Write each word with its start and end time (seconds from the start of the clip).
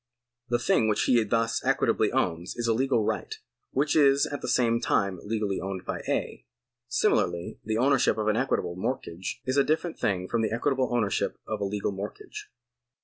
The 0.49 0.57
thing 0.57 0.87
which 0.87 1.03
he 1.03 1.23
thus 1.23 1.63
equitably 1.63 2.11
owns 2.11 2.55
is 2.55 2.65
a 2.65 2.73
legal 2.73 3.03
right, 3.05 3.35
which 3.69 3.95
is 3.95 4.25
at 4.25 4.41
the 4.41 4.47
same 4.47 4.79
time 4.81 5.19
legally 5.23 5.59
owned 5.61 5.85
by 5.85 5.99
A. 6.07 6.43
Similarly 6.87 7.59
the 7.63 7.77
ownership 7.77 8.17
of 8.17 8.27
an 8.27 8.35
equitable 8.35 8.75
mortgage 8.75 9.43
is 9.45 9.57
a 9.57 9.63
different 9.63 9.99
thing 9.99 10.27
from 10.27 10.41
the 10.41 10.51
equitable 10.51 10.89
ownership 10.91 11.37
of 11.45 11.61
a 11.61 11.65
legal 11.65 11.91
mortgage. 11.91 12.49